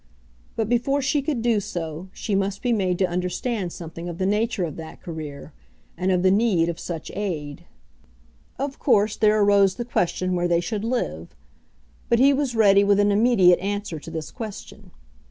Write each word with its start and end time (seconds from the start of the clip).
But 0.55 0.67
before 0.67 0.99
she 1.03 1.21
could 1.21 1.43
do 1.43 1.59
so 1.59 2.09
she 2.11 2.33
must 2.33 2.63
be 2.63 2.73
made 2.73 2.97
to 2.97 3.07
understand 3.07 3.71
something 3.71 4.09
of 4.09 4.17
the 4.17 4.25
nature 4.25 4.63
of 4.65 4.75
that 4.77 4.99
career, 4.99 5.53
and 5.95 6.11
of 6.11 6.23
the 6.23 6.31
need 6.31 6.69
of 6.69 6.79
such 6.79 7.11
aid. 7.13 7.65
Of 8.57 8.79
course 8.79 9.15
there 9.15 9.39
arose 9.39 9.75
the 9.75 9.85
question 9.85 10.33
where 10.33 10.47
they 10.47 10.59
should 10.59 10.83
live. 10.83 11.35
But 12.09 12.17
he 12.17 12.33
was 12.33 12.55
ready 12.55 12.83
with 12.83 12.99
an 12.99 13.11
immediate 13.11 13.59
answer 13.59 13.99
to 13.99 14.09
this 14.09 14.31
question. 14.31 14.89